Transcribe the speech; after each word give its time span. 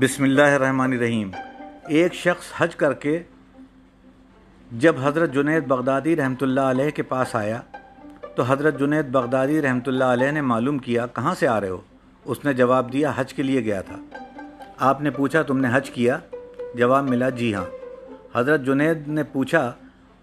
بسم 0.00 0.22
اللہ 0.24 0.42
الرحمن 0.42 0.92
الرحیم۔ 0.92 1.30
ایک 1.86 2.14
شخص 2.14 2.52
حج 2.56 2.76
کر 2.76 2.92
کے 2.94 3.22
جب 4.70 4.94
حضرت 5.02 5.34
جنید 5.34 5.64
بغدادی 5.66 6.16
رحمۃ 6.16 6.34
اللہ 6.40 6.60
علیہ 6.60 6.90
کے 6.90 7.02
پاس 7.02 7.34
آیا، 7.34 7.60
تو 8.34 8.42
حضرت 8.42 8.78
جنید 8.78 9.06
بغدادی 9.06 9.62
رحمۃ 9.62 9.86
اللہ 9.86 10.04
علیہ 10.04 10.30
نے 10.30 10.40
معلوم 10.40 10.78
کیا، 10.78 11.06
کہاں 11.06 11.34
سے 11.34 11.48
آ 11.48 11.60
رہے 11.60 11.68
ہو؟ 11.68 11.80
اس 12.24 12.44
نے 12.44 12.54
جواب 12.54 12.92
دیا، 12.92 13.12
حج 13.16 13.34
کے 13.34 13.42
لیے 13.42 13.64
گیا 13.64 13.80
تھا۔ 13.80 13.96
آپ 14.78 15.00
نے 15.00 15.10
پوچھا، 15.10 15.42
تم 15.42 15.58
نے 15.58 15.68
حج 15.72 15.90
کیا؟ 15.90 16.18
جواب 16.74 17.08
ملا 17.08 17.30
جی 17.30 17.54
ہاں۔ 17.54 17.64
حضرت 18.34 18.60
جنید 18.60 19.08
نے 19.08 19.22
پوچھا، 19.22 19.72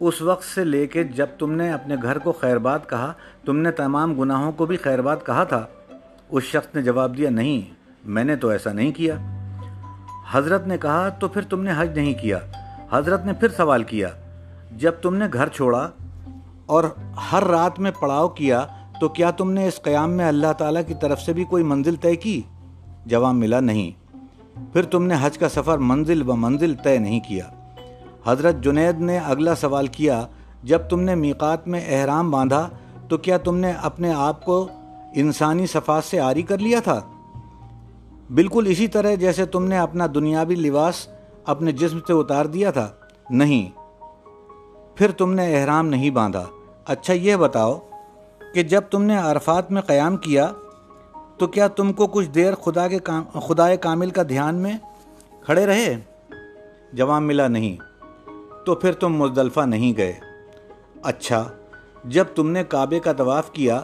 اس 0.00 0.22
وقت 0.22 0.44
سے 0.44 0.64
لے 0.64 0.86
کے 0.86 1.04
جب 1.04 1.26
تم 1.38 1.52
نے 1.52 1.72
اپنے 1.72 1.96
گھر 2.02 2.18
کو 2.18 2.32
خیر 2.32 2.58
بات 2.58 2.90
کہا، 2.90 3.12
تم 3.44 3.56
نے 3.56 3.70
تمام 3.70 4.20
گناہوں 4.20 4.52
کو 4.52 4.66
بھی 4.66 4.76
خیر 4.76 5.00
بات 5.00 5.26
کہا 5.26 5.44
تھا؟ 5.44 5.66
اس 6.28 6.42
شخص 6.42 6.74
نے 6.74 6.82
جواب 6.82 7.16
دیا، 7.16 7.30
نہیں، 7.30 7.74
میں 8.04 8.24
نے 8.24 8.36
تو 8.36 8.48
ایسا 8.48 8.72
نہیں 8.72 8.92
کیا۔ 8.92 9.35
حضرت 10.32 10.66
نے 10.66 10.78
کہا، 10.78 11.08
تو 11.08 11.28
پھر 11.28 11.42
تم 11.42 11.62
نے 11.62 11.70
حج 11.76 11.98
نہیں 11.98 12.14
کیا۔ 12.14 12.38
حضرت 12.92 13.24
نے 13.24 13.32
پھر 13.32 13.48
سوال 13.48 13.82
کیا، 13.82 14.08
جب 14.72 14.92
تم 15.02 15.14
نے 15.14 15.24
گھر 15.32 15.48
چھوڑا 15.48 15.90
اور 16.66 16.84
ہر 17.32 17.44
رات 17.44 17.78
میں 17.78 17.90
پڑاؤ 18.00 18.28
کیا، 18.28 18.66
تو 19.00 19.08
کیا 19.08 19.30
تم 19.30 19.50
نے 19.50 19.68
اس 19.68 19.82
قیام 19.82 20.10
میں 20.10 20.28
اللہ 20.28 20.52
تعالیٰ 20.58 20.82
کی 20.86 20.94
طرف 21.00 21.20
سے 21.20 21.32
بھی 21.32 21.44
کوئی 21.44 21.62
منزل 21.62 21.96
طے 21.96 22.16
کی؟ 22.16 22.42
جواب 23.06 23.34
ملا 23.34 23.60
نہیں۔ 23.60 23.90
پھر 24.72 24.82
تم 24.82 25.06
نے 25.06 25.14
حج 25.20 25.38
کا 25.38 25.48
سفر 25.48 25.78
منزل 25.78 26.28
و 26.28 26.36
منزل 26.36 26.74
طے 26.74 26.98
نہیں 26.98 27.20
کیا۔ 27.20 27.44
حضرت 28.26 28.56
جنید 28.60 29.00
نے 29.00 29.18
اگلا 29.18 29.54
سوال 29.54 29.86
کیا، 29.86 30.26
جب 30.62 30.78
تم 30.78 31.00
نے 31.00 31.14
میقات 31.14 31.68
میں 31.68 31.80
احرام 31.88 32.30
باندھا، 32.30 32.68
تو 33.08 33.16
کیا 33.16 33.38
تم 33.38 33.56
نے 33.56 33.72
اپنے 33.82 34.12
آپ 34.12 34.44
کو 34.44 34.68
انسانی 35.14 35.66
صفات 35.66 36.04
سے 36.04 36.20
آری 36.20 36.42
کر 36.42 36.58
لیا 36.58 36.80
تھا؟ 36.80 37.00
بالکل 38.34 38.66
اسی 38.68 38.88
طرح 38.88 39.14
جیسے 39.14 39.46
تم 39.46 39.64
نے 39.64 39.78
اپنا 39.78 40.06
دنیاوی 40.14 40.54
لباس 40.54 41.08
اپنے 41.44 41.72
جسم 41.72 41.98
سے 42.06 42.12
اتار 42.12 42.44
دیا 42.44 42.70
تھا۔ 42.70 42.90
نہیں۔ 43.30 43.78
پھر 44.94 45.10
تم 45.10 45.32
نے 45.32 45.60
احرام 45.60 45.88
نہیں 45.88 46.10
باندھا۔ 46.10 46.44
اچھا 46.86 47.12
یہ 47.12 47.36
بتاؤ 47.36 47.78
کہ 48.54 48.62
جب 48.62 48.80
تم 48.90 49.02
نے 49.02 49.16
عرفات 49.16 49.72
میں 49.72 49.82
قیام 49.82 50.16
کیا 50.16 50.52
تو 51.38 51.46
کیا 51.46 51.68
تم 51.68 51.92
کو 51.92 52.06
کچھ 52.06 52.28
دیر 52.28 52.54
خدا 52.54 52.88
کے 52.88 52.98
خدا 53.48 53.76
کامل 53.76 54.10
کا 54.10 54.22
دھیان 54.28 54.54
میں 54.54 54.72
کھڑے 55.44 55.66
رہے؟ 55.66 55.96
جواب 56.92 57.22
ملا 57.22 57.48
نہیں۔ 57.48 57.76
تو 58.66 58.74
پھر 58.74 58.92
تم 58.92 59.16
مزدلفہ 59.16 59.60
نہیں 59.60 59.96
گئے۔ 59.96 60.12
اچھا 61.02 61.48
جب 62.04 62.24
تم 62.34 62.50
نے 62.50 62.64
کعبے 62.64 63.00
کا 63.00 63.12
طواف 63.12 63.52
کیا 63.52 63.82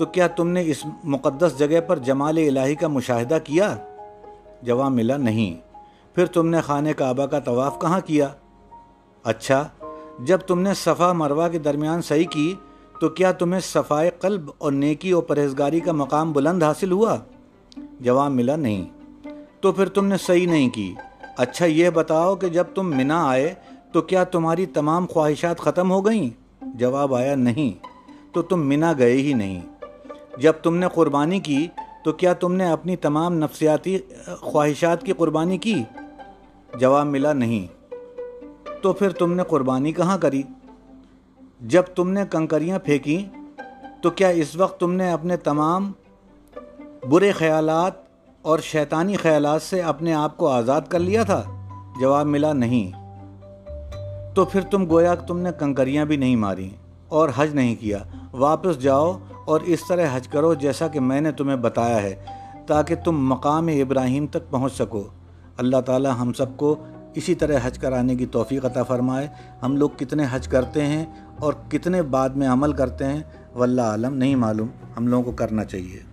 تو 0.00 0.06
کیا 0.06 0.26
تم 0.26 0.48
نے 0.48 0.62
اس 0.66 0.86
مقدس 1.04 1.58
جگہ 1.58 1.80
پر 1.80 1.98
جمال 1.98 2.38
الہی 2.38 2.74
کا 2.74 2.88
مشاہدہ 2.88 3.38
کیا؟ 3.44 3.76
جواب 4.62 4.92
ملا 4.92 5.16
نہیں۔ 5.16 5.54
پھر 6.14 6.26
تم 6.26 6.46
نے 6.46 6.60
خانہ 6.60 6.88
کعبہ 6.96 7.26
کا 7.26 7.38
طواف 7.38 7.80
کہاں 7.80 8.00
کیا؟ 8.06 8.28
اچھا 9.24 9.68
جب 10.18 10.38
تم 10.38 10.60
نے 10.60 10.74
صفا 10.74 11.12
مروہ 11.12 11.48
کے 11.48 11.58
درمیان 11.58 12.02
صحیح 12.02 12.24
کی، 12.30 12.54
تو 13.00 13.08
کیا 13.08 13.32
تمہیں 13.32 13.60
صفائے 13.60 14.10
قلب 14.20 14.50
اور 14.58 14.72
نیکی 14.72 15.10
اور 15.10 15.22
پرہیزگاری 15.22 15.80
کا 15.80 15.92
مقام 15.92 16.32
بلند 16.32 16.62
حاصل 16.62 16.92
ہوا؟ 16.92 17.16
جواب 18.00 18.30
ملا 18.30 18.56
نہیں۔ 18.56 18.84
تو 19.60 19.72
پھر 19.72 19.88
تم 19.88 20.06
نے 20.06 20.16
صحیح 20.16 20.46
نہیں 20.46 20.68
کی۔ 20.68 20.94
اچھا 21.36 21.66
یہ 21.66 21.90
بتاؤ 21.90 22.36
کہ 22.36 22.48
جب 22.48 22.64
تم 22.74 22.96
منا 22.96 23.28
آئے، 23.28 23.54
تو 23.92 24.00
کیا 24.00 24.24
تمہاری 24.24 24.66
تمام 24.66 25.06
خواہشات 25.10 25.58
ختم 25.58 25.90
ہو 25.90 26.06
گئیں؟ 26.06 26.30
جواب 26.74 27.14
آیا 27.14 27.34
نہیں۔ 27.34 27.86
تو 28.34 28.42
تم 28.42 28.68
منا 28.68 28.92
گئے 28.98 29.12
ہی 29.12 29.32
نہیں۔ 29.32 29.69
جب 30.40 30.52
تم 30.52 30.76
نے 30.76 30.86
قربانی 30.94 31.40
کی 31.40 31.66
تو 32.04 32.12
کیا 32.12 32.32
تم 32.32 32.52
نے 32.52 32.70
اپنی 32.70 32.96
تمام 32.96 33.34
نفسیاتی 33.34 33.98
خواہشات 34.40 35.02
کی 35.02 35.12
قربانی 35.12 35.58
کی؟ 35.58 35.82
جواب 36.78 37.06
ملا 37.06 37.32
نہیں۔ 37.32 37.94
تو 38.82 38.92
پھر 38.92 39.10
تم 39.10 39.32
نے 39.32 39.42
قربانی 39.48 39.92
کہاں 39.92 40.18
کری؟ 40.18 40.42
جب 41.60 41.82
تم 41.82 42.10
نے 42.10 42.20
کنکریاں 42.30 42.78
پھینکیں 42.78 43.40
تو 44.02 44.10
کیا 44.10 44.28
اس 44.28 44.56
وقت 44.56 44.80
تم 44.80 44.92
نے 44.92 45.12
اپنے 45.12 45.36
تمام 45.36 45.92
برے 47.08 47.32
خیالات 47.32 47.92
اور 48.42 48.58
شیطانی 48.58 49.16
خیالات 49.16 49.62
سے 49.62 49.80
اپنے 49.80 50.14
آپ 50.14 50.36
کو 50.36 50.48
آزاد 50.48 50.80
کر 50.88 50.98
لیا 50.98 51.22
تھا؟ 51.22 51.44
جواب 52.00 52.26
ملا 52.26 52.52
نہیں۔ 52.52 53.00
تو 54.34 54.44
پھر 54.44 54.60
تم 54.60 54.90
گویا 54.90 55.14
تم 55.14 55.38
نے 55.38 55.50
کنکریاں 55.58 56.04
بھی 56.04 56.16
نہیں 56.16 56.36
ماری 56.36 56.70
اور 57.08 57.28
حج 57.36 57.54
نہیں 57.54 57.74
کیا۔ 57.74 57.98
واپس 58.32 58.78
جاؤ 58.78 59.18
اور 59.44 59.60
اس 59.60 59.78
طرح 59.88 60.06
حج 60.12 60.28
کرو 60.28 60.54
جیسا 60.54 60.88
کہ 60.88 61.00
میں 61.00 61.20
نے 61.20 61.32
تمہیں 61.32 61.56
بتایا 61.56 62.02
ہے، 62.02 62.14
تاکہ 62.66 62.94
تم 63.04 63.28
مقام 63.28 63.66
ابراہیم 63.66 64.26
تک 64.26 64.50
پہنچ 64.50 64.72
سکو۔ 64.72 65.04
اللہ 65.56 65.80
تعالی 65.86 66.08
ہم 66.20 66.32
سب 66.32 66.56
کو 66.56 66.76
اسی 67.14 67.34
طرح 67.34 67.58
حج 67.62 67.78
کرانے 67.78 68.16
کی 68.16 68.26
توفیق 68.26 68.64
عطا 68.64 68.82
فرمائے۔ 68.82 69.28
ہم 69.62 69.76
لوگ 69.76 69.90
کتنے 69.96 70.26
حج 70.30 70.48
کرتے 70.48 70.86
ہیں 70.86 71.06
اور 71.38 71.52
کتنے 71.68 72.02
بعد 72.02 72.28
میں 72.28 72.48
عمل 72.48 72.72
کرتے 72.72 73.04
ہیں، 73.04 73.22
واللہ 73.54 73.82
عالم، 73.82 74.14
نہیں 74.14 74.36
معلوم۔ 74.36 74.68
ہم 74.96 75.06
لوگوں 75.06 75.22
کو 75.22 75.32
کرنا 75.32 75.64
چاہیے۔ 75.64 76.09